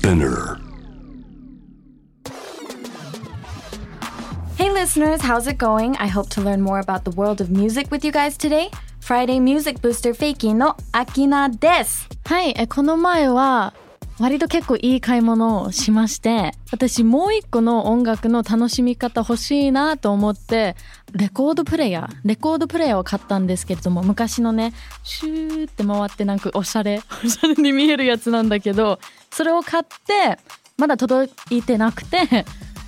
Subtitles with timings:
[0.00, 0.58] Spinner.
[4.56, 5.96] Hey listeners, how's it going?
[5.96, 8.70] I hope to learn more about the world of music with you guys today.
[9.00, 12.08] Friday Music Booster フェイキーのアキナです。
[12.24, 13.74] はい、えこの前は
[14.21, 20.75] 割と結構いい買い物をしまして、私もう一個の音楽の楽しみ方欲しいなと思って、
[21.11, 28.99] レコードプレイヤー、レコードプレイヤーを買ったんですけれども、昔のね、シューって回ってなんかおしゃれ、 おしゃれに見えるやつなんだけど、
[29.31, 30.37] それを買って、
[30.77, 32.45] まだ届いてなくて、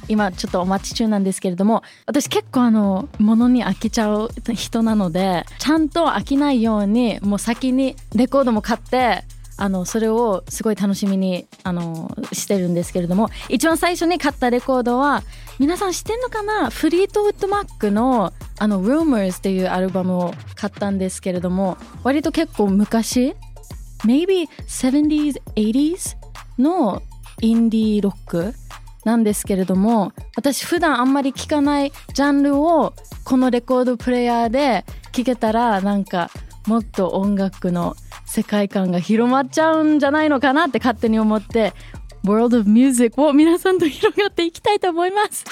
[0.07, 9.23] 今ちょっとお待ち中なんですけれども私結構あの物に飽きちゃう人なのでちゃんと飽きないようにもう先にレコードも買って
[9.57, 15.23] あのそれをすごい楽しみにあのしてるんですけれども一番最初に買ったレコードは
[15.59, 16.69] 皆さん知ってんのかな？
[16.69, 23.35] フリートウッドマックのあの Rumors っていうアルバムを買ったんですけれども割と結構昔
[24.05, 26.17] maybe 70s 80s
[26.57, 27.01] の
[27.41, 28.53] インディーロック
[29.05, 32.93] なんですけれども私普段あんまり聴かないジャンルを
[33.25, 36.29] このレコードプレイヤーで聴けたらなんか
[36.67, 37.95] もっと音楽の
[38.25, 41.73] 世界観が広まっちゃうんじゃないのかなって勝手に思って
[42.25, 45.43] World of Music を皆さんと広がっていきたいと思います。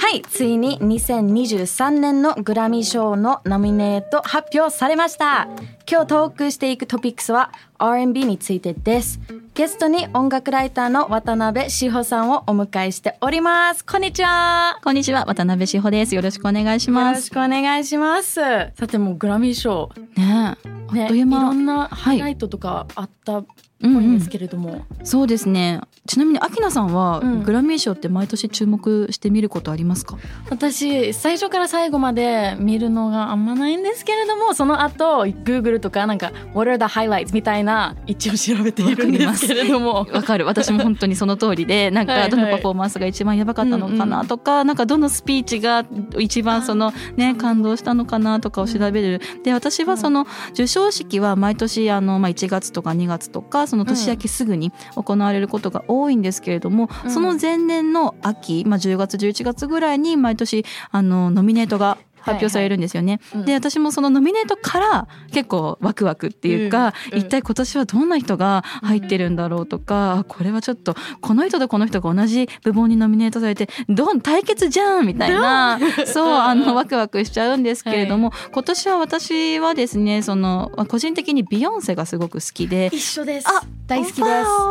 [0.00, 5.48] はいついに2023年のグラミー賞のノミネート発表されました。
[5.90, 9.20] 今日トークしていくトピックスは R&B についてです。
[9.54, 13.86] ゲストに音楽ライターの渡辺志保さんをお迎えしております。
[13.86, 14.78] こんにちは。
[14.84, 16.14] こんにちは、渡辺志保です。
[16.14, 17.20] よろしくお願いしよます。
[17.20, 18.34] ろしくお願いします。
[18.34, 19.90] さてもうグラミー賞。
[20.14, 20.56] ね
[20.92, 21.38] え、ねあっという間。
[21.38, 23.46] いろんなハイラはいイトとかあったっ
[23.80, 25.80] うんうんぽいんですけれども、そうですね。
[26.04, 27.42] ちなみに、アキナさんは、うん。
[27.44, 30.18] グラミー賞って毎年注目して見ることありますか？
[30.50, 37.32] 私最初から最後まで見るのがあんまないんですけれどもその後 Google とかなんか What are the highlights?
[37.32, 40.06] みたいな一応調べているんですけれども。
[40.12, 40.46] わかる。
[40.46, 42.30] 私も本当にその通りで、 なんか、はいはい。
[42.30, 45.84] どのパフォーマンスが一番やばかったのかなとか、なんか、どのスピーチが
[46.18, 49.20] 一番その、ね、感動したのかなとかを調べる。
[49.44, 57.10] で、私はその、授賞式は毎年、あの、まあ、1月とか2月とか、その年明けすぐに行われることが多いんですけれども、うん。
[57.10, 63.20] その前年の秋、まあ、10月、11月ぐらいに毎年、あの、ノミネートが発表されるんですよね。
[63.34, 63.44] うん。
[63.44, 82.90] で私もそのノミネートから結構ワクワクっていうか、うん一体今年はどんな人が入ってるんだろうとか、これはちょっとこの人とこの人が同じ部門にノミネートされてどん対決じゃんみたいなそうあのワクワクしちゃうんですけれども、今年は私はですねそのまあ個人的にビヨンセがすごく好きで。
[82.92, 83.48] 一緒です。
[83.48, 84.22] あ大好きで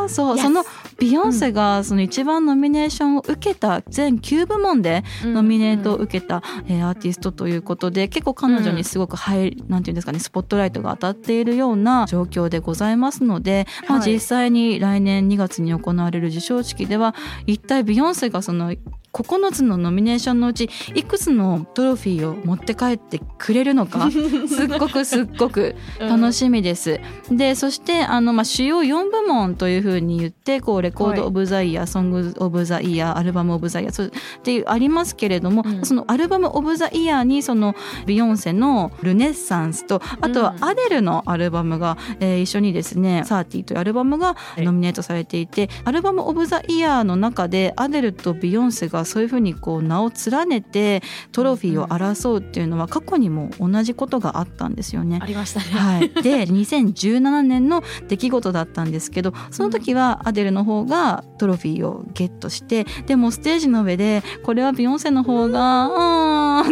[0.08, 0.16] す。
[0.16, 0.64] そう、その
[1.00, 14.14] ビヨンセがその一番ノミネーションを受けた全9部門でノミネートを受けた、えーアーティストということで結構彼女にすごくハイ、なんていうんですかねスポットライトが当たっているような状況でございますので、まあ、はい。
[14.14, 18.76] 実際に来年2月に行われる授賞式では一体ビヨンセがその
[19.24, 27.00] 9つのノミネーションのうちいくつのトロフィーを持って帰ってくれるのか すっごくすっごく楽しみです。
[27.32, 35.86] でそしてあの、まあ、主要4部門というふうに言ってこうレコード・オブ・ザ・イヤー、ソング・オブ・ザ・イヤーアルバム・オブ・ザ・イヤーそうっていうありますけれども、うん。
[35.86, 40.64] そのアルバム・オブ・ザ・イヤーにそのビヨンセの「ルネッサンス」とあとはうん。
[40.66, 44.62] アデルのアルバムが、えー一緒にですね「サーティというアルバムがい。
[44.62, 51.01] ノミネートされていて、アルバム・オブ・ザ・イヤーの中でアデルとビヨンセがそういうふうにこう名を連ねて
[51.31, 55.19] トロフィーを争うっていうのは過去にも同じことがあったんですよね。
[55.22, 55.25] あ。
[55.28, 55.66] りましたね。
[55.66, 66.63] はい、で2017年の出来事だったんですけどその時はアデルの方がトロフィーをゲットしてでもステージの上でこれはビヨンセの方が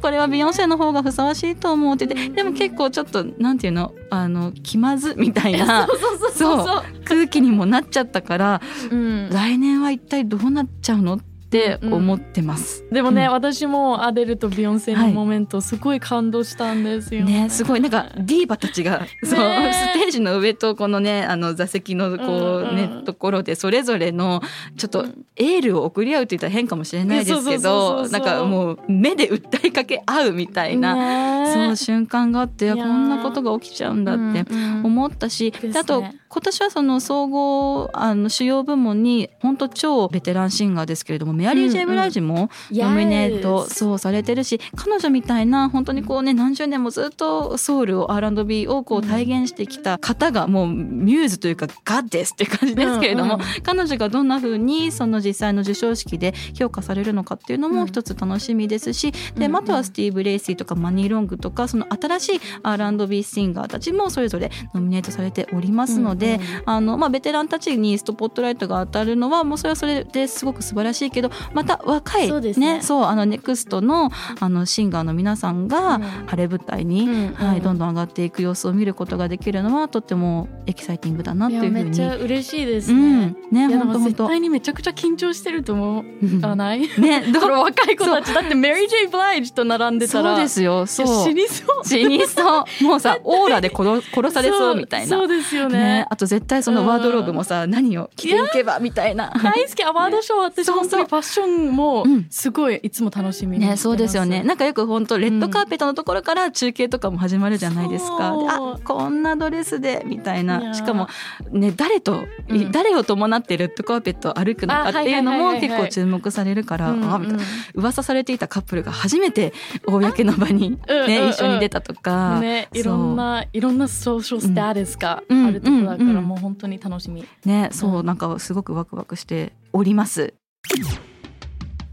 [0.00, 5.86] これはビヨンセの方がふさわしいと思うって言ってでも結構ちょっとなんていうのあの気まずみたいな
[6.34, 6.66] そう
[7.04, 9.30] 空気にもなっちゃったからうん。
[9.30, 11.33] 来年は一体どうなっちゃうのって
[11.82, 12.84] 思ってます。
[12.90, 13.32] でもね、うん。
[13.32, 17.24] 私もアデルとビヨンセのモメントすごい感動したんですよ。
[17.24, 17.80] ね、すごい。
[17.80, 24.40] なんかディーバたちが、そうねステージの上とこのねあの座席のこう、うんうんねところでそれぞれの
[24.76, 25.06] ちょっと
[25.36, 31.52] エールを送り合うって言ったら変かもしれないですけどなんかもう目で訴えかけ合うみたいな、ね。
[31.52, 34.86] そう瞬間があってこんなことが起きちゃうんだってうんうん。
[34.86, 35.72] 思ったし、ですね。
[35.72, 36.04] であと
[36.34, 53.46] 今年はその総合あの主要部門に本当超ベテランシンガーですけれどもメアリー・ジェイ・ブライジもノミネート、そうされてるし彼女みたいな本当にこうね何十年もずっとソウルを R&B をこう体現してきた方がもうミューズというか goddess って感じですけれども、うんうん。
[53.62, 66.62] 彼女がどんな風にその実際の授賞式で評価されるのかっていうのも一つ楽しみですし、でうんあとはスティーブ・レイシーとかマニー・ロングとかその新しい R&B シンガーたちもそれぞれノミネートされておりますので、うんうん。
[66.66, 72.80] あのまあ、ベテランたちにスポットライトが当たるのはもうそれはそれですごく素晴らしいけどまた若いそうですね。
[72.82, 74.10] そうあの next の
[74.40, 76.02] あのシンガーの皆さんがうん。
[76.26, 77.34] 晴れ舞台に、うんうん。
[77.34, 81.84] はい、どんどん上がっていく様子を見ることができるのはとってもエキサイティングだなといやいうふうに。
[81.84, 83.36] めっちゃ嬉しいですうん。
[83.50, 83.68] ね。
[83.68, 83.98] 本当本当。
[83.98, 86.04] も絶対にめちゃくちゃ緊張してると思
[86.42, 86.80] わない。
[86.98, 88.32] ねどこの若い子たち。
[88.32, 90.34] だってメリー・ジェイ・ブライジと並んでたら。
[90.34, 90.86] そうですよ。
[90.86, 91.06] そう。
[91.24, 91.86] 死にそう。
[91.86, 92.84] 死にそう。
[92.84, 95.06] もうさ オーラで殺殺されそうみたいな。
[95.06, 95.78] そうですよね。
[95.78, 96.06] ね。
[96.08, 99.32] あと絶対そのワードローブもさ何を着ていけばみたいな。
[99.42, 99.84] 大好き。
[99.84, 102.26] アワードショー私本当にファッションもうん。
[102.30, 103.78] すごいいつも楽しみにしてます。
[103.78, 104.42] ね、そうですよね。
[104.42, 108.32] なんかよく本当レッドカーペットのところから中継とかも始まるじゃないですか。
[108.32, 110.74] そうであ、こんなドレスでみたいな。
[110.74, 111.08] しかも
[111.50, 112.72] ね、誰と、うん。
[112.72, 117.42] 誰を伴ってレッドカーペットを歩くのかっていうのも結構注目されるから、うんあみたいな。
[117.74, 119.52] 噂されていたカップルが初めて
[119.86, 122.40] 公の場にうんうんね、うん一緒に出たとか。
[122.40, 126.24] ね、いろんないろんなソーシャルスタースがうんあるところだから、うんうん。
[126.24, 127.24] もう本当に楽しみ。
[127.44, 128.06] ね、そうう、ん。
[128.06, 130.34] なんかすごくワクワクしております。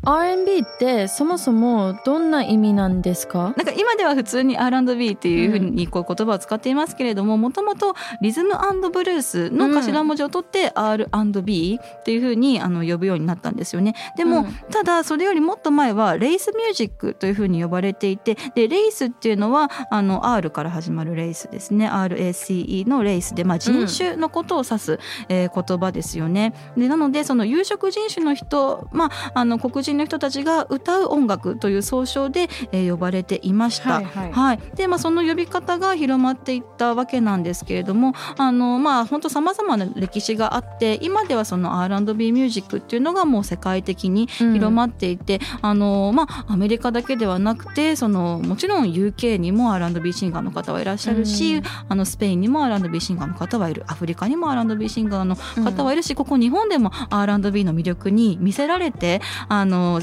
[0.04, 3.54] R&B ってそもそもどんな意味なんですか？
[3.56, 8.56] なんか今では普通に R&B っていうふうにこう言葉を使っていますけれどももともとリズム
[8.92, 13.96] ブルースの頭文字を取って R&B っていうふうにあの呼ぶようになったんですよね。
[14.18, 25.00] でも、うんただそれよりもっと前はレイスミュージックというふうに呼ばれていてでレイスっていうのはあの R から始まるレイスですね RACE のレイスで、まあ、人種のことを指す、
[25.30, 26.54] えー言葉ですよね。
[26.78, 33.96] でなのでその有色人種の人、まあ、あの黒人の人たちが歌う音楽という総称で、えー呼ばれていました。
[33.96, 34.32] はいはい。
[34.32, 53.84] はい、で、まあ、その呼び方が広まっていったわけなんですけれどもあのまあ本当さまざまな歴史があって今ではその R&B ミュージックっていうのがもう世界的に広まっていて、あのまあアメリカだけではなくてそのもちろん UK にも R&B シンガーの方はいらっしゃるし、うんあのスペインにも R&B シンガーの方はいる。
[53.88, 60.02] アフリカにも R&B シンガーの方はいるし、ここ日本でも R&B の魅力に見せられてあのの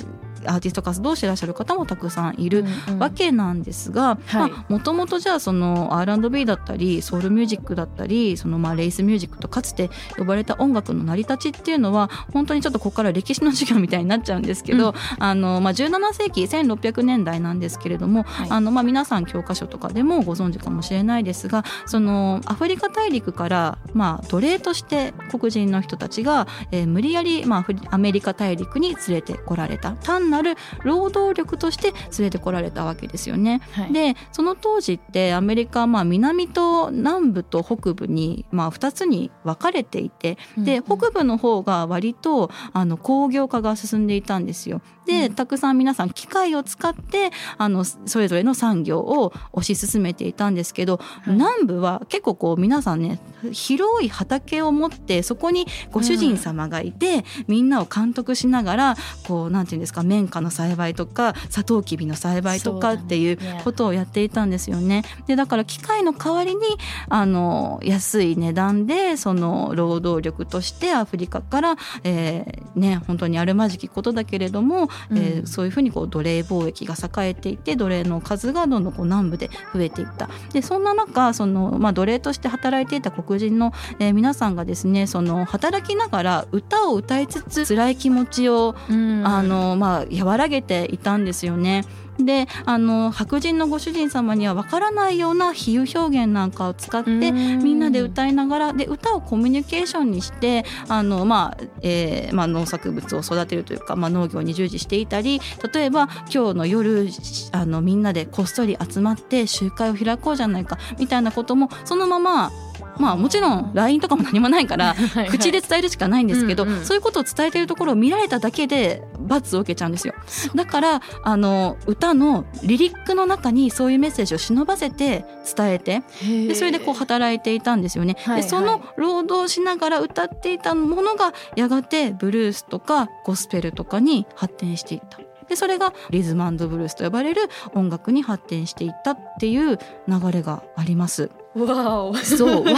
[0.48, 2.64] アーティスト活動をしてらっしゃる方もたくさんいる
[2.98, 4.72] わけなんですがはい。
[4.72, 14.94] もともとじゃあその R&B だったりソウルミュージックだったりそのまあレイスミュージックとかつて呼ばれた音楽の成り立ちっていうのは本当にちょっとここから歴史の授業みたいになっちゃうんですけど、うん。
[15.18, 18.50] あのまあ、17世紀1600年代なんですけれども、はい。
[18.50, 29.92] あのまあ皆さん教科書とかでもご存知かもしれないですがそのアフリカ大陸からまあ奴隷として黒人の人たちが、えー無理やりまあアメリカ大陸に連れてこられた。
[29.92, 33.60] 単なる労働力として連れてこられたわけですよね。
[33.72, 33.92] はい。
[33.92, 44.80] でその当時ってアメリカはまあ南と南部と北部にまあ2つに分かれていてで北部の方が割とあの工業化が進んでいたんですよ。
[45.06, 45.34] でうん。
[45.34, 51.34] たくさん皆さん機械を使ってあのそれぞれの産業を推し進めていたんですけど、はい。
[51.34, 53.20] 南部は結構こう皆さんね
[53.52, 58.96] 広い畑を持ってそこにご主人様がいて、みんなを監督しながら
[59.26, 65.04] こうなんていうんですか綿花の栽培とかサトウキビの栽培とかっていうことをやっていたんですよね。
[65.26, 66.62] でだから機械の代わりに
[67.08, 80.28] あの安い値段でその労働力としてアフリカから、えーね本当にあるまじきことだけれども、えーうんそういうふうにこう奴隷貿易が栄えていて奴隷の数がどんどんこう南部で増えていった。
[80.52, 91.84] でそんな中その、まあ、奴隷として働いていた黒人の、えー皆さんがですねその働きながら歌を歌いつつ辛い気持ちをうんあのまあ和らげていたんですよね。
[92.18, 105.40] であの白人のご主人様にはわからないような比喩表現なんかを使ってうんみんなで歌いながらで歌をコミュニケーションにしてあの、まあえーまあ、農作物を育てるというか、まあ、農業に従事していたり
[105.72, 107.08] 例えば今日の夜
[107.52, 112.50] あのみんなでこっそり集まって集会を開こうじゃないかみたいなこともそのまま
[112.98, 114.94] まあもちろん LINE とかも何もないから
[115.30, 120.14] 口で伝えるしかないんですけど、うんうんそういうことを伝えているところを見られただけで罰を受けちゃうんですよ。
[120.54, 125.24] だからあの歌のリリックの中にそういうメッセージを忍ばせて
[125.56, 126.02] 伝えて
[126.48, 128.16] でそれでこう働いていたんですよね。
[128.24, 135.27] はいでその労働しながら歌っていたものがやがてブルースとかゴスペルとかに発展していった。
[135.48, 137.42] でそれがリズムブルースと呼ばれる
[137.74, 139.78] 音楽に発展していったっていう
[140.08, 141.30] 流れがあります。
[141.54, 142.14] わお。
[142.14, 142.74] そう、本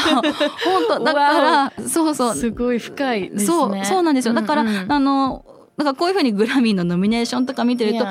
[0.88, 2.34] 当だからそうそう。
[2.34, 3.44] すごい深いですね。
[3.44, 4.34] そうそうなんですよ。
[4.34, 4.92] だから、うんうん。
[4.92, 5.44] あの
[5.82, 8.04] なんかこういうふうにグラミーのノミネーションとか見てると.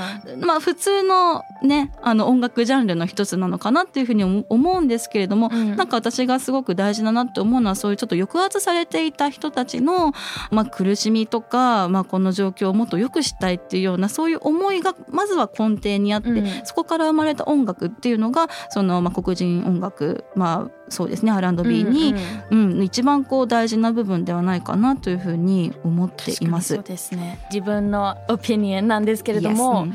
[0.44, 10.14] まあ普通のねあの音楽ジャンルの一つなのかなっていうふうに思思うんですけれども、うんなんか私がすごく大事だなって思うのはそういうちょっと抑圧されていた人たちの、
[10.52, 22.16] まあ、苦しみとか、まあ、この状況をもっと良くしたいっていうようなそういう思いがまずは根底にあって、うんそこから生まれた音楽っていうのがその、まあ、黒人音楽まあそうですね R&B に、
[22.50, 26.76] うん一番こう大事な部分ではないかなというふうに思っています。
[26.76, 29.88] そうですね自分のオピニオンなんですけれど Yes も、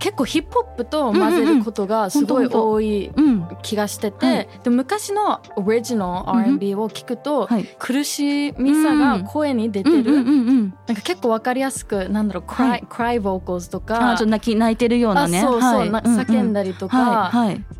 [0.00, 3.46] 結構ヒップホップと混ぜることがすごい多いうん。
[3.62, 4.48] 気がしてて、はい。
[4.64, 7.68] で昔のオリジナル R&B を聞くと、はい。
[7.78, 12.86] 苦しみさが声に出てる、なんか結構わかりやすくなんだろう、クライはい。
[12.88, 15.40] クライボーカルとあかちょっと泣き泣いてるようなね。
[15.40, 15.90] あそうそう、はい。
[15.90, 17.30] 叫んだりとか、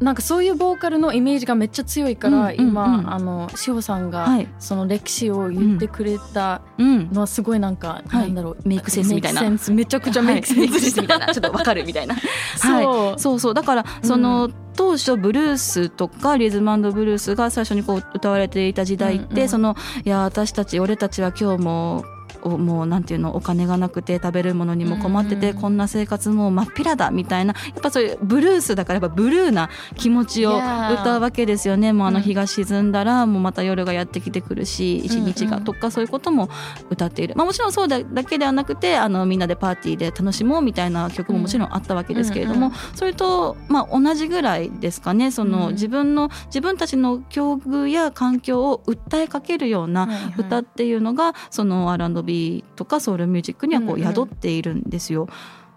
[0.00, 4.48] なんかそういうボーカルのイメージがめっちゃ強いから、今あの志保さんがはい。
[4.58, 8.26] その歴史を言ってくれたうんのはすごいなんか、はい。
[8.26, 9.40] なんだろうメイクセンスみたいな。
[9.40, 11.26] メイクセンスめちゃくちゃメイクセンスみたいな。
[11.32, 12.09] ちょっとわかるみたいな。
[12.56, 12.72] そう、
[13.10, 13.40] はい、そう。
[13.40, 22.04] そうだからその、当初ブルースとかリズムブルースが最初にこう歌われていた時代って、うんうんそのいや私たち俺たちは今日もお
[22.48, 31.92] もうなんていうのお金がなくて食べるものにも困ってて、こんな生活もう真っ平だみたいなやっぱそういうブルースだからやっぱブルーな気持ちを歌うわけですよね。
[31.92, 32.22] もうあのうん。
[32.22, 36.48] 日が沈んだらもうまた夜がやってきてくるし一日がとかそういうことも
[36.90, 45.30] 歌っている、まあ、もちろんそうだだけではなくてあのみんなでパーティーで楽しもうみたいな曲ももちろんあったわけですけれども、うんそれと、まあ、同じぐらいですかね。
[45.30, 52.29] その、うん自分の自分たちの境遇や環境を訴えかけるような歌っていうのが、その R&B
[52.76, 54.08] とかソウルミュージックにはこうんうん。
[54.08, 55.28] う宿っているんですよ。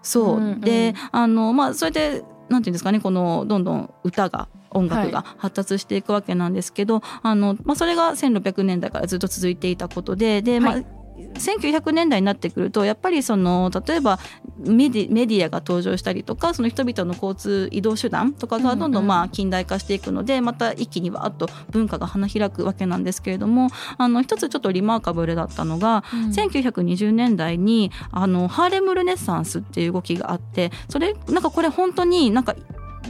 [0.02, 0.60] そう、うんうん。
[0.60, 14.18] であの、まあ、それでなんていうんですかねこのどんどん歌が音楽がは発達していくわけなんですけど、あのまあ、それが1600年代からずっと続いていたことでで、まあはい1900年代になってくるとやっぱりその例えば
[14.58, 23.68] メディメディアが登場したりとかその人々の交通移動手段とかがどんどうんまあ近代化していくので、また一気にわーっと文化が花開くわけなんですけれども
[23.98, 26.30] あの一つちょっとリマーカブルだったのが、うん。
[26.30, 32.54] 1920年代にあのハーレムルネッサンスっていう動きがあってそれなんかこれ本当になんか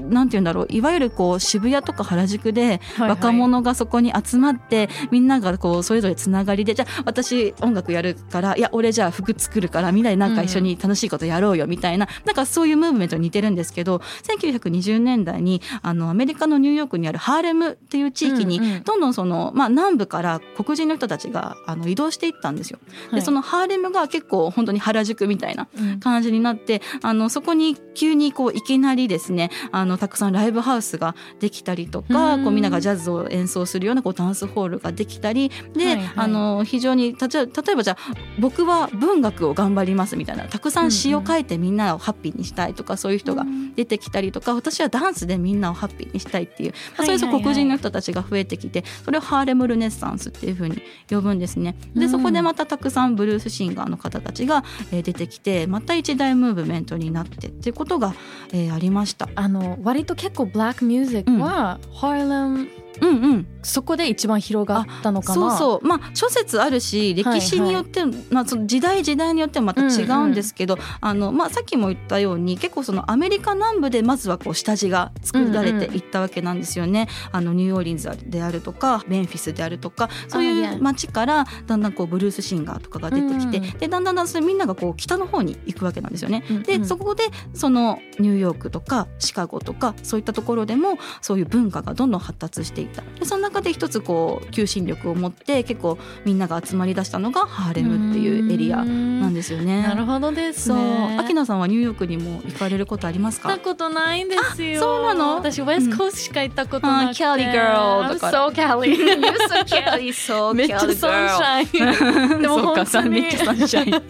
[0.03, 0.67] なんて言うんだろう。
[0.71, 3.09] いわゆるこう渋谷とか原宿ではいはい。
[3.11, 18.83] 若者がそこに集まって、みんながこうそれぞれつながりでじゃあ私音楽やるからいや俺じゃあ服作るからみんなでなんか一緒に楽しいことやろうよみたいな、なんかそういうムーブメントに似てるんですけど1920年代にあのアメリカのニューヨークにあるハーレムっていう地域に、うんうん。
[18.83, 22.79] どんどんその、まあ、南部から黒人の人たちがあの移動していったんですよ。
[23.11, 23.21] はい。
[23.21, 26.01] でそのハーレムが結構本当に原宿みたいなうん。
[26.01, 32.45] 感じになってあのそこに急にこういきなりですねあのたくさんライブハウスができたりとかうん。
[32.45, 36.13] こうみんながジャズを演奏するようなこうダンスホールができたりで、はいはい。
[36.17, 43.45] あの非常に例えばじゃあ僕は文学を頑張りますみたいなたくさん詩を書いてみんなをハッピーにしたいとかそういう人が
[43.77, 47.29] 出てきたりとか私はダンスでみんなをハッピーにしたいっていう、まあ、そういうはい。
[47.29, 51.77] はいはい黒人の人たちが増えてきてそれをハーレムルネッサンスっていうふうに呼ぶんですね。
[51.95, 52.11] でうん。
[52.11, 58.15] そこでまたたくさんブルースシンガーの方たちが、えー出てきてまた一大ムーブメントになってっていうことが、
[58.53, 59.29] えーありました。
[59.35, 62.69] あの割と結構ブラックミュージックは、ハーレム
[63.01, 65.35] うんうん、そこで一番広がったのかな。
[65.35, 65.87] そうそう。
[65.87, 77.09] まあ諸説あるし歴史によって、まあ、その時代時代によってもまた違うんですけど、あのまあ、さっきも言ったように結構そのアメリカ南部でまずはこう下地が作られていったわけなんですよね。
[77.33, 83.91] あのニューオーリンズであるとかメンフィスであるとかそうあいう街からだんだんこうブルースシンガーとかが出てきて、うんでだん。
[83.91, 86.45] だんだんだんそれみんながこう北の方に行くわけなんですよね。
[86.65, 86.89] で、うんうん。
[86.89, 87.25] そこで
[87.55, 93.03] そのニューヨークとかシカゴとかそういったところでもそういう文化がどんどん発達していった。
[93.19, 99.83] でその中で一つこう求心力を持って結構みんなが集まりだしたのがハーレムっていうエリアなんですよね。
[99.83, 101.17] なるほどですそうね。
[101.19, 103.49] 秋菜さんはニューヨークにも行かれることありますか？
[103.49, 104.79] 行ったことないんですよ。
[104.79, 105.35] あそうなの？
[105.37, 107.25] 私ウェストコーストしか行ったことなくて。
[107.25, 108.95] あ Cali girl とか I'm so Cali.
[108.95, 112.43] You're so Cali, so めっちゃサンシャイン。
[112.43, 113.09] でもそうか本当に。
[113.11, 114.03] めっちゃサンシャイン。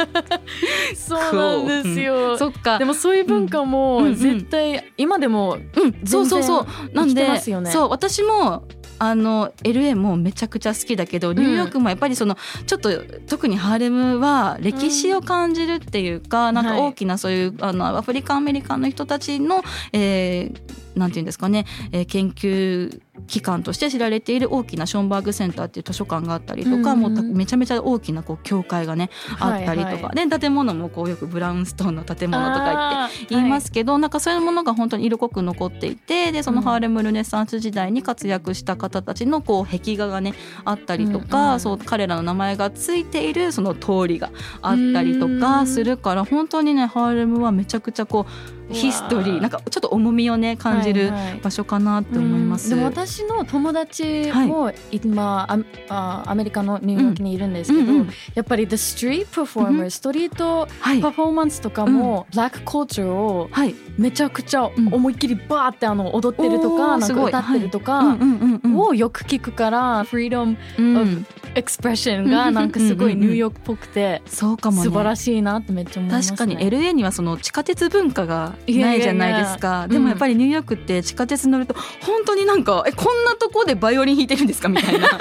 [0.97, 2.37] そうなんですよ。
[2.39, 2.79] そっか。
[2.79, 3.65] でもそういう文化うん。
[3.65, 4.15] うもん。
[4.15, 6.67] 絶対今でもうん、そうそうそう。
[6.93, 7.25] なんで
[7.71, 8.64] そう私も
[8.99, 12.37] あの LA もめちゃくちゃ好きだけどニューヨークもやっぱりその
[12.67, 12.91] ちょっと
[13.27, 44.31] 特にハーレムは歴史を感じるっていうか、なんか大きなそういうあのアフリカンアメリカンの人たちの、えーなんていうんですかね、えー研究機関として知られている大きなションバーグセンターっていう図書館があったりとか、うんうんもうためちゃめちゃ大きなこう 教会がねあったりとか、はいはいで建物もこうよくブラウンストーンの建物とか言って言いますけど、なんかそういうものが本当に色濃く残っていてでそのハーレムルネサンス時代に活躍した方たちのこう壁画がねあったりとか、うんうんそう彼らの名前がついているその通りが
[44.63, 48.27] あったりとかするから本当にねハーレムはめちゃくちゃこ
[48.64, 51.41] うヒストリーなんかちょっと重みをね感じるはいはい。
[51.41, 52.73] 場所かなって思います。
[52.73, 52.79] うん。
[52.79, 58.11] でも私の友達も今、ああアメリカのニューヨークにいるんですけど、うんうん。
[58.35, 61.01] やっぱり The Street Performer、うんストリートはい。
[61.01, 64.93] パフォーマンスとかも、ブラックコーチャーをはい、めちゃくちゃうん。
[64.93, 68.79] 思いっきりバーってあの踊ってるとおか、なんか歌ってるとか、うんうんうんうん。
[68.79, 74.83] をよく聞くから、フリーダムうんエクスプレッションがなんかすごいニューヨークっぽくて、そうかもね。
[74.85, 76.37] 素晴らしいなってめっちゃ思います、ね。
[76.37, 79.87] 確かに LA にはその地下鉄文化がないじゃないですか。
[79.89, 84.69] でもやっぱりニューヨークって地下鉄乗ると本当になんかえこんなとこでバイオリン弾いてるんですか？
[84.69, 85.09] みたいな。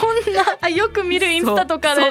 [0.00, 2.02] こんなあよく見るインスタとかで。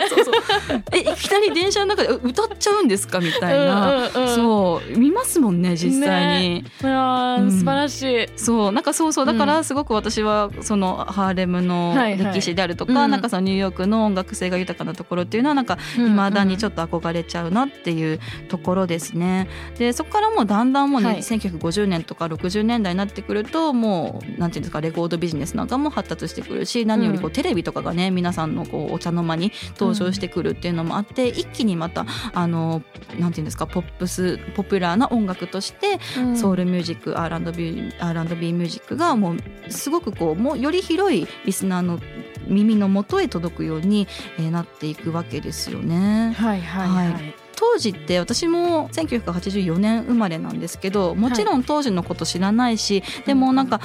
[0.92, 3.20] えいきなり電車の中でえ歌っちゃうんですか？
[3.20, 4.36] みたいな、うんうんうん。
[4.36, 4.98] そう。
[4.98, 7.52] 見ますもんね実際に、いやーうん。
[7.52, 8.28] 素晴らしい。
[8.36, 8.72] そう。
[8.72, 9.26] なんかそうそう。
[9.26, 12.34] だからすごく私はそのハーレムのはいはい。
[12.36, 13.12] 歴史であるとか、うん。
[13.12, 19.48] なんかそのニューヨークの音楽性が豊かなところっていうのはなんか未だにちょっっと憧れちゃうなっていうところですね。
[19.78, 21.18] でそこからもうだんだんもうね、はい。
[21.18, 32.82] 1950年とか60年代になってくるともうなんていうんですかレコードビジネスなんかも発達してくるし何よりこう、うんテレビとかがね皆さんのこうお茶の間に登場してくるっていうのもあって、一気にまたあの
[33.20, 36.00] なんていうんですかポップスポピュラーな音楽として
[36.36, 39.38] ソウルミュージック R&B, R&B ミュージックがもう
[39.72, 42.00] すごくこうもうより広いリスナーの
[42.48, 44.08] 耳の元へ届くように、
[44.40, 46.34] えーなっていくわけですよね。
[46.38, 47.14] はいはいはい。
[47.14, 53.82] はい当時って私も1984年生まれなんですけどもちろん当時のこと知らないし、でもなんか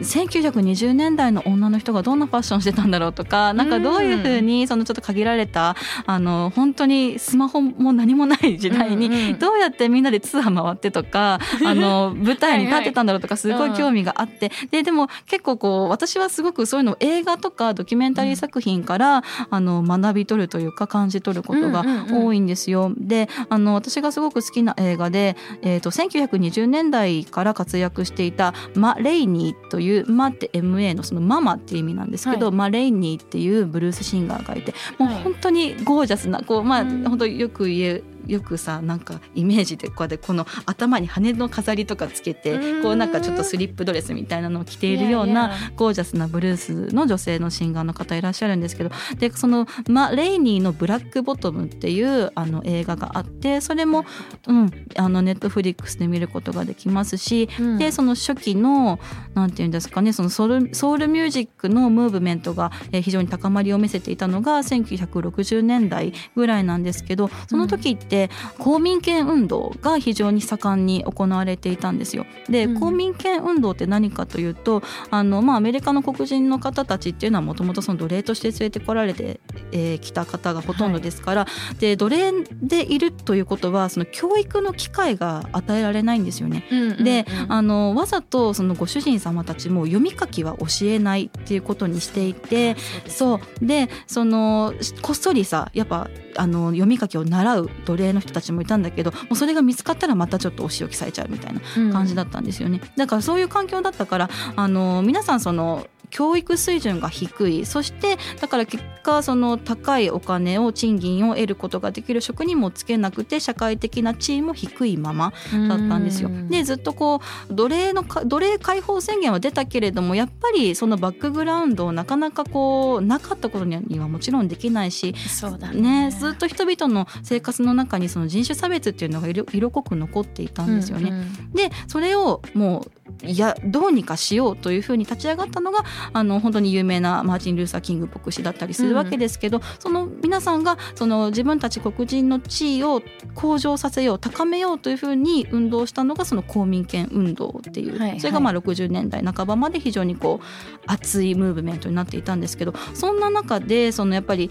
[0.00, 5.76] 1920年代の女の人がどんなファッションしてたんだろうとかなんかどういうふうにそのちょっと限られた
[6.06, 14.52] あの本当にスマホも何もない時代にどうやってみんなで通販回ってとか あの舞台に立ってたんだろうとかすごい興味があって。
[14.70, 22.92] ででも結構こう私はすごくそういうのを映画とかドキュメンタリー作品からあの学び取るというか感じ取ることが多いんですよ。
[22.96, 32.54] であの私がすごく好きな映画で、えー、と1920年代から活躍していたマ・レイニーという「マ」って MA のそのママっていう意味なんですけど、はい。
[32.54, 35.22] マ・レイニーっていうブルースシンガーがいてもうはい。
[35.22, 37.04] 本当にゴージャスなこう、まあ、うん。
[37.04, 42.82] 本当よく言えよくさなんかイメージでこうやってこの頭に羽の飾りとかつけてうん。
[42.82, 54.04] こうなんかちょっとスリップドレスみたいなのを着ているようなゴージャスなブルースの女性のシンガーの方いらっしゃるんですけどでそのマ・レイニーの「ブラックボトム」っていうあの映画があってそれも、
[54.46, 57.78] うん、あのネットフリックスで見ることができますし、うん。
[57.78, 59.00] でその初期の
[59.34, 68.17] なんていうんですかねそのソウルソウルミュージックのムーブメントが、えー非常に高まりを見せていたのが1960年代ぐらいなんですけどその時って
[68.58, 72.26] 公民権運動が非常に盛んに行われていたんですよ。
[72.48, 72.80] で、うん。
[72.80, 81.46] 公民権運動って何かというとあの、まあ、アメリカの黒人の方たちっていうのはもともと奴隷として連れてこられてき、えー来た方がほとんどですから、
[81.78, 86.64] で奴隷でいるということはその教育の機会が与えられないんですよね。
[87.02, 92.76] であのわざとそのご主人様たちも読み書きは教えないっていうことにしていて
[93.06, 93.66] そう。
[93.66, 101.60] でそのこっそりさやっぱあの読み書きを習う奴隷の人たちもいたんだけどもうそれが見つかったらまたちょっとお仕置きされちゃうみたいな
[101.92, 102.80] 感じだったんですよね。
[102.96, 115.32] だからそういう環境だったからあの皆さんその教育水準が低いそしてだから結果その高いお金を賃金を得ることができる職にもつけなくて社会的な地位も低いまま
[115.68, 116.28] だったんですよ。
[116.28, 131.10] うんでずっとこう奴隷のか奴隷解放宣言は出たけれどもやっぱりそのバックグラウンドをなかなかこうなかったことにはもちろんできないしそうだねね、ずっと人々の生活の中にその人種差別っていうのが色色濃く残っていたんですよね。
[131.10, 143.02] うんうんでそれをもういやどうにかしようというふうに立ち上がったのがあの本当に有名なマーチン・ルーサー・キング牧師だったりするわけですけど、その皆さんがその自分たち黒人の地位を
[143.34, 148.20] 向上させよう高めようというふうに運動したのがその公民権運動っていう、はいはい。
[148.20, 150.46] それがまあ60年代半ばまで非常にこう
[150.86, 154.50] 熱いムーブメントになっていたんですけどそんな中でそのやっぱり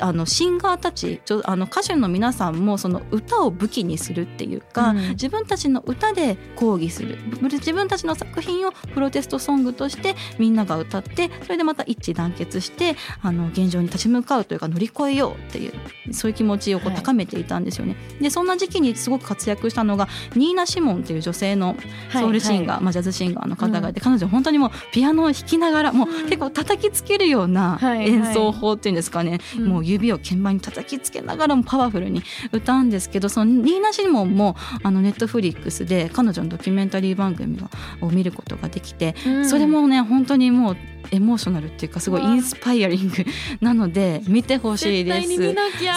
[0.00, 5.08] あのシンガーたちあの歌手の皆さんもその歌を武器にするっていうか、うん。
[5.10, 7.18] 自分たちの歌で抗議する。
[7.42, 15.72] 自分たちの作品をプロテストソングとしてみんなが歌歌ってそれでまた一致団結してあの現状に立ち向かうというか乗り越えようっていう
[16.12, 17.96] そういう気持ちをこう高めていたんですよね。
[18.10, 21.76] はい、でそんな時期にすごく活躍したのがニーナ・シモンっていう女性の
[22.12, 22.76] ソウルシンガー、はい。
[22.76, 37.58] はい、まあ、ジャズシンガーの方がいて、うん、彼女本当にもうピアノを弾きながらもう結構叩きつけるような演奏法っていうんですかね、はいはい、もう指を鍵盤に叩きつけながらもパワフルに歌うんですけどそのニーナ・シモンもあのネットフリックスで彼女のドキュメンタリー番組
[38.00, 40.67] を見ることができて、うん、それもね本当にもう
[41.10, 43.14] エモーショナルっていうかすごいインスパイアリング
[43.60, 45.28] なので 見てほしいです。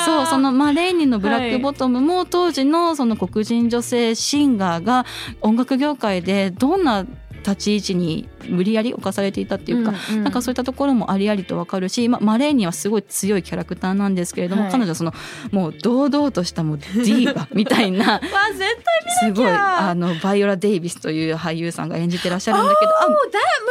[0.05, 5.05] そうそのマレーニのブラックボトムも当時のその黒人女性シンガーが
[5.41, 7.05] 音楽業界でどんな
[7.41, 15.13] 立ち位置に無理やり侵されていたっていうか、うんうん、なんかそういったところもありありとわかるし、まあ、マレーニはすごい強いキャラクターなんですけれども、はい、彼女はその
[15.51, 18.21] もう堂々としたもうディーバみたいな
[19.21, 22.91] すごいあのバイオラ・デイビスという俳優さんが演じてらっしゃるんだけど。
[22.91, 23.61] Oh, that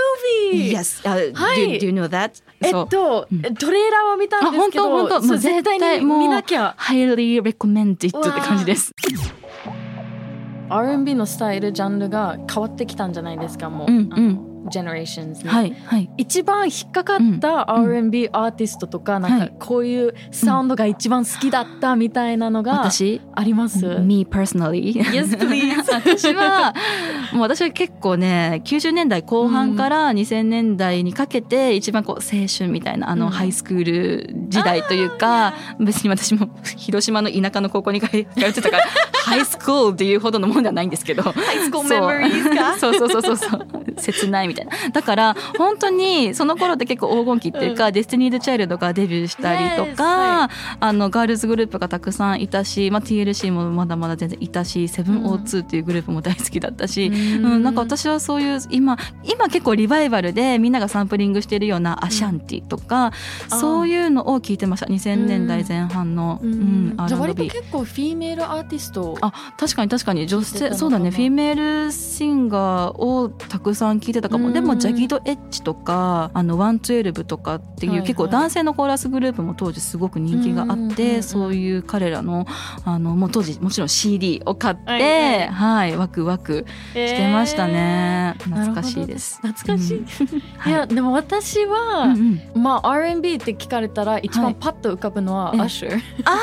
[0.53, 0.73] movie!
[0.73, 2.43] Yes.、Uh, はい、do, do you know that?
[2.61, 6.77] えっと、うん、トレーラーを見たんですけど、本当本当もう絶対に見なきゃ。
[6.79, 8.93] highly recommended って感じです。
[10.71, 26.75] R&B のスタイルジャンルが変わってきたんじゃないですかもう、うんうん、generations に、はいはい、一番引っかかった R&B アーティストとか、うん、なんかこういうサウンドが一番好きだったみたいなのがあります、うん、Me personally Yes please 私は
[27.33, 38.85] もう私は結構ね90年代後半から2000年代にかけて一番こう青春みたいなあの、ハイスクール時代というか別に私も広島の田舎の高校に通ってたから
[39.25, 41.23] ハイスクールっていうほどのものではないんですけど。
[41.23, 42.77] ハイスクールメモリーか？
[42.79, 43.67] そうそうそうそうそう。
[43.97, 44.73] 切ないみたいな。
[44.91, 63.13] だから本当にその頃って結構黄金期っていうか、うん、デスティニーズ・チャイルドがデビューしたりとか、はい、あのガールズグループがたくさんいたし、まあ、TLC もまだまだ全然いたし702っていうグループも大好きだったし、うん、うん、なんか私はそういう今今結構リバイバルでみんながサンプリングしてるようなアシャンティとか、
[63.53, 64.87] うん、そういうのを聞いてました。
[64.87, 66.53] 2000年代前半の、うん。
[66.53, 70.27] うん、じゃあ割と結構 female アーティストあ確かに確かに。
[70.27, 71.11] 女性そうだね。
[71.11, 74.39] female シンガーをたくさん聞いてたか。
[74.39, 82.47] も、でもジャギドエッジとかあのワン・トゥエルヴとかっていう、はいはい、結構男性のコーラスグループも当時すごく人気があって、そういう彼らの
[82.85, 89.41] あのもう当時もちろん CD を買って、はい、はい、ワクワクしてましたね、えー、懐かしいです。
[89.43, 90.07] 懐かしい、うん。
[90.71, 96.39] い、やでも私は、うんうん、まあ R&B って聞かれたら一番パッと浮かぶのはアッシュ、あ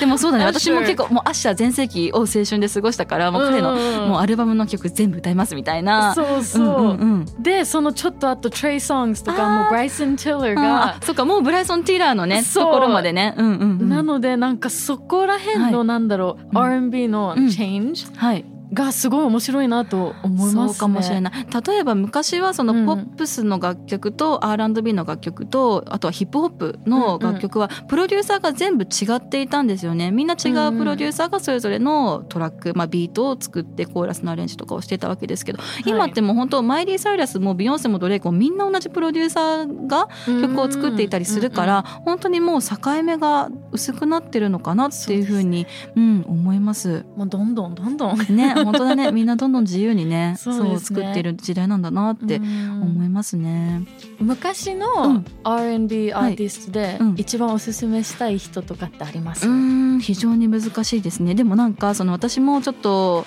[0.00, 0.44] でもそうだね。
[0.44, 3.72] 私も結構もうアッシャー全盛期を青春で過ごしたからもう彼の
[4.06, 6.14] もうアルバムの曲全部歌いますみたいな。
[6.14, 6.91] そうそう、うん
[7.40, 10.54] でそのちょっとあとトレイ・ソングスとかもブライソン・ティラー。
[10.54, 21.46] がそっかもうブライソン・ティラーのねところまでね、うんうんうん、なのでなんかそこら辺のなんだろう、はい、R&B のチェンジ、はいがすごい面白いなと思います、ね、そうかもしれない。
[21.66, 30.10] 例えば昔はそのポップスの楽曲と R&B の楽曲とあとはヒップホップの楽曲はプロデューサーが全部違っていたんですよね。
[30.10, 47.04] みんな違うプロデューサーがそれぞれのトラック、まあ、ビートを作ってコーラスのアレンジとかをしてたわけですけど、今ってもう本当マイリー・サイラスもビヨンセもドレイクもみんな同じプロデューサーが曲を作っていたりするから本当にもう境目が薄くなってるのかなっていうふうにう、ん、思います。
[47.16, 48.18] もうどんどんどんどん。
[48.34, 49.12] ね本当だね。
[49.12, 50.78] みんなどんどん自由にねそうね。
[50.78, 53.86] 作ってる時代なんだなって思いますね。
[54.20, 61.34] 昔の R&B アーティストで一番おすすめしたい人とかってあります、うん非常に難しいですね。
[61.34, 63.24] でもなんかその私もちょっと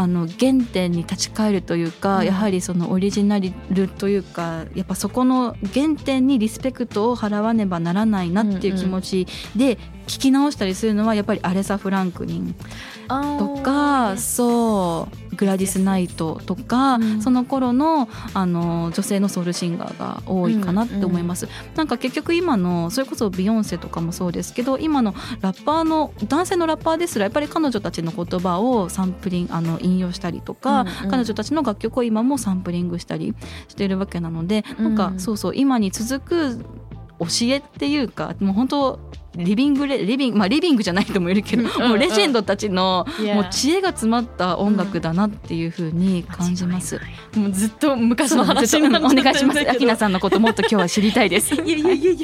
[0.00, 12.54] あの原点に立ち返るというか、うん、やはりそのオリジナルというかやっぱそこの原点にリスペクトを払わねばならないなっていう気持ちで聞き直したりするのはやっぱりアレサ・フランクリン
[13.08, 33.34] とかそうグラディス・ナイトとか、うん、その頃のあの女性のソウルシンガーが多いかなって思います、うんうん、なんか結局今のそれこそビヨンセとかもそうですけど今のラッパーの男性のラッパーですらやっぱり彼女たちの言葉をサンプリンあの引用したりとか、うんうん、彼女たちの楽曲を今もサンプリングしたり
[33.68, 34.94] しているわけなので、うん、なん。
[34.94, 36.64] かそうそう今に続く
[37.20, 38.98] 教えっていうかもう本当
[39.36, 47.00] リビングレリビングまあリビングじゃない人もいるけど、もうレジェンドたちのもう知恵が詰まった音楽だなっていうふうに感じます。
[47.36, 49.60] もうずっと昔の話お願いします。
[49.70, 51.54] アキナさんのこともっと今日は知りたいです。
[51.54, 52.20] いやいやいやい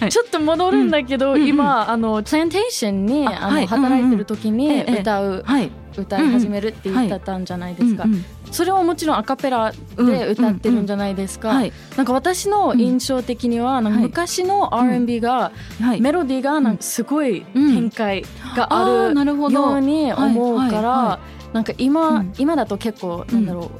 [0.00, 0.10] や。
[0.10, 5.44] ちょっと戻るんだけど、今あのプランテーションにあの働いてる時に歌う。
[5.90, 8.04] はい歌い始めるって言ってたんじゃないですか、
[8.50, 11.62] それはもちろんアカペラで歌ってるんじゃないですか、
[11.96, 15.52] なんか私の印象的には、なんか昔の R&B が、
[16.00, 18.24] メロディーがなんかすごい展開
[18.56, 21.20] があるように思うから、
[21.52, 23.70] なんか今、今だと結構なんだろ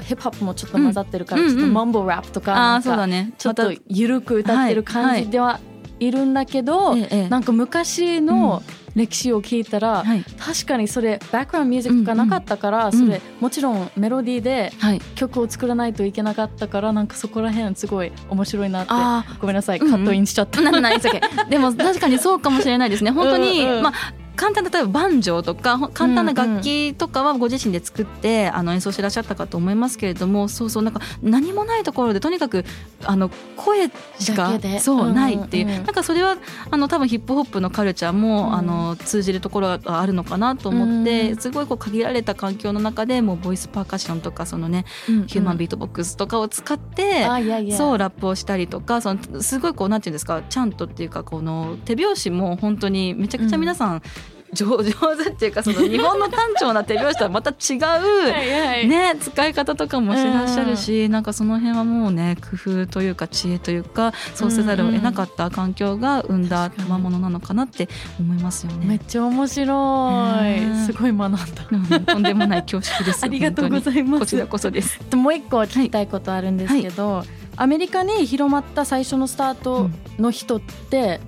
[0.00, 3.32] う、ヒップホップもちょっと混ざってるから、うんちょっとうんうんマンボラップとかかそうだね。
[3.38, 5.60] ちょっと緩く歌ってる感じでは
[6.00, 7.28] いるんだけど、ええええ。
[7.28, 8.62] なんか昔の
[8.98, 10.24] 歴史を聞いたら、はい。
[10.38, 15.00] 確かにそれバックグラウンドミュージックがなかったから、んうんそれもちろんメロディーではい。
[15.14, 20.60] 曲を作らないといけなかったからなんかそこら辺すごい面白いなってあごめんなさい、うんうんカットインしちゃった。
[20.60, 23.10] ななない it's okay でも確かにそうかもしれないですね。
[23.10, 23.82] 本当にうんうん。
[23.82, 32.64] まあ簡単な例えばバンジョーとかほ簡単な楽器とかはご自身で作って、あの演奏してらっしゃったかと思いますけれどもそうそうなんか何もないところでとにかく
[33.04, 35.66] あの声しかそう、うんないっていう。
[35.66, 36.36] うんなんかそれは
[36.70, 38.54] あの多分ヒップホップのカルチャーも、うん。
[38.54, 47.24] あの通じるところがあるのかなと思って、うんすごいこう限られた環境の中でもうボイスパーカッションとかそのね、ヒューマンビートボックスとかを使って、
[47.72, 54.02] そうラップをしたりとかそのすごいこうなんていうんですかちゃんとっていうかこの手拍子も本当にめちゃくちゃ皆さん上,、
[54.54, 57.80] 上手っていうかその日本の単調な手拍子とはまた違う。
[57.82, 57.98] は
[58.42, 69.00] いはいね、使い方とかもしてらっしゃるし、なんかその辺はもうね工夫というか知恵というかそうせざるを得なかった環境が生んだ賜物なのかなって思いますよめっね。
[69.06, 71.38] ちゃ面白い、ねすごい学んだ。
[71.70, 73.26] うんとんでもない恐縮ですよ。
[73.28, 74.98] ありがとうございますこちらこそです。
[75.14, 77.24] もう一個聞きたいことあるんですけど、
[77.56, 81.20] アメリカに広まった最初のスタートの人って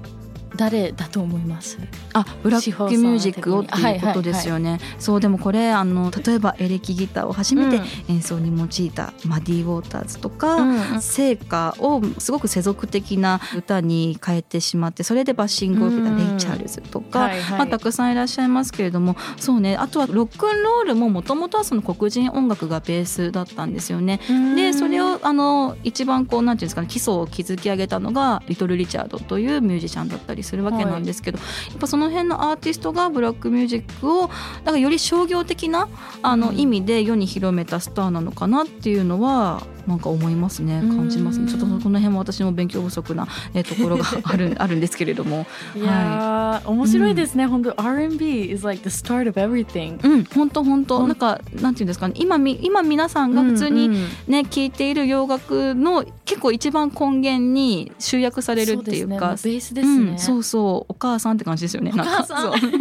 [0.60, 1.78] 誰だと思います、
[2.12, 4.78] あブラックミュージックをっていうことですよね。
[4.98, 17.58] そうでもこれあの例えばエレキギターを初めて演奏に用いたマディ・ウォーターズとか、うん聖歌をすごく世俗的な歌に変えてしまってそれでバッシングを受けたレイ・チャールズとか、はいはい。
[17.60, 24.20] まあ、たくさんいらっしゃいますけれどもそうねあとはロックンロールももともとはその黒人音楽がベースだったんですよね。
[24.56, 31.44] でそれをあの一番こうなんていうんですかね基礎を築き上げたのがリトル・リチャードというミュージシャンだったりするわけなんですけど、や
[31.76, 34.28] っぱその辺のアーティストがブラックミュージックを
[34.64, 35.88] なんかより商業的な
[36.22, 36.60] あのうん。
[36.60, 41.48] 意味で世に広めたスターなのかなっていうのはなんか思いますね感じますね。
[41.48, 45.46] ちょっとこの辺も私も勉強不足なえところがある あるんですけれども。
[45.74, 49.98] いやー、面白いですね、本当 R&B is like the start of everything.
[50.06, 51.06] うん本当本当。
[51.08, 52.14] なんかなんていうんですかね。
[52.16, 54.06] 今み今皆さんが普通にうんうん。
[54.28, 59.36] ね聴いている洋楽の結構一番根源に集約されるっていうか。
[59.36, 59.56] そうね。
[59.56, 60.92] ベースですね、うん、そうそう。
[60.92, 61.90] お母さんって感じですよね。
[61.92, 62.44] お母さん。
[62.44, 62.78] なんかそ う。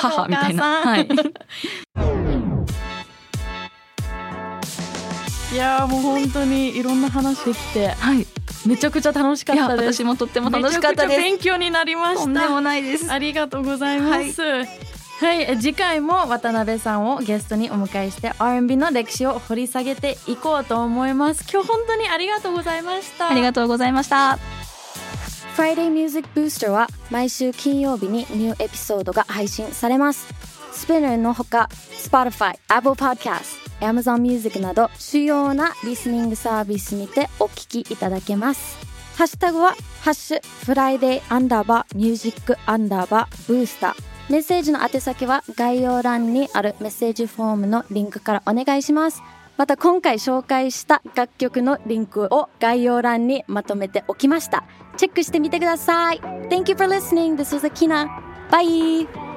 [0.00, 0.82] 母みたいな。
[0.82, 1.08] あはい
[5.52, 7.88] いやーもう本当にいろんな話できて。
[7.88, 8.26] はい。
[8.66, 10.02] めちゃくちゃ楽しかったです。
[10.02, 13.10] 私もとっても楽しかったで勉強になりますしとんでもたないです。
[13.10, 14.42] ありがとうございます。
[14.42, 21.44] はい、え次回も渡辺さんをゲストにお迎えして R&B の歴史を掘り下げていこうと思います。
[21.52, 23.28] 今日本当にありがとうございました。
[23.28, 24.38] ありがとうございました。
[25.56, 30.32] Friday Music Booster は毎週金曜日にニューエピソードが配信されます。
[30.72, 38.78] スピナーのほか Spotify、Apple Podcast、Amazon Music など主要なリスニングサービスにてお聞きいただけます。
[39.16, 43.94] ハッシュタグはハッシュフライデーアンダーバーミュージックアンダーバーブースター。
[44.30, 49.22] メッセージの宛先は概要欄にあるメッセージフォームのリンクからお願いします。
[49.58, 54.64] また今回紹介した楽曲のリンクを概要欄にまとめておきました。
[54.96, 56.20] チェックしてみてください。
[56.48, 57.36] Thank you for listening.
[57.36, 58.08] This was Akina.
[58.50, 59.31] Bye!